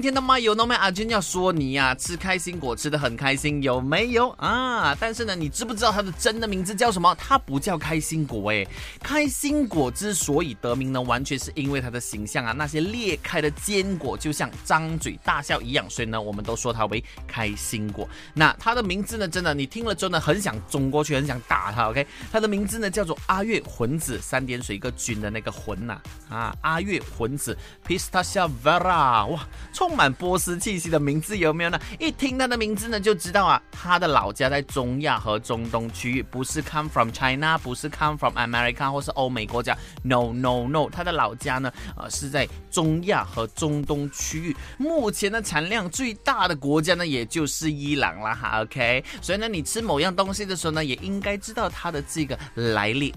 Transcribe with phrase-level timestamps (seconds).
[0.00, 4.96] 天的麦有 No 麦阿娟要说你呀、吃开心果吃的很开心，有没有啊？
[5.00, 7.14] 但是呢，你知不知道它的真的名字叫什么？
[7.16, 8.66] 它不叫开心果诶，
[9.02, 18.08] 开心果之所以得名呢，完全是因为它的形象啊，那些裂开的坚果就像张嘴大笑一样，所以呢，我们都说它为开心果。
[18.34, 21.88] 那它的名字呢，真的你听了之后呢，很想冲过去，很想打它。
[21.90, 29.46] OK，它的名字呢叫做阿月魂子，三点水一个菌的那个魂呐啊，阿月魂子 Pistacia vera，哇，
[29.90, 31.76] 充满波斯气息的名字有没有呢？
[31.98, 44.56] 一听他的名字呢，就知道啊，他的老家在中亚和中东区域，不是 come from China，不是 come from America 或是欧美国家，no no no，他的老家呢，呃，是在中亚和中东区域。
[44.78, 49.02] 目前的产量最大的国家呢，也就是伊朗啦哈，OK。
[49.20, 53.12] 所以呢，你吃某样东西的时候呢，也应该知道它的这个来历。